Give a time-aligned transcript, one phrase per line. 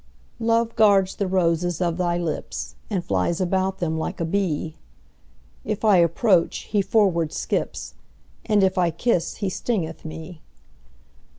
[0.39, 4.75] Love guards the roses of thy lips, And flies about them like a bee:
[5.63, 7.93] If I approach, he forward skips,
[8.43, 10.41] And if I kiss, he stingeth me.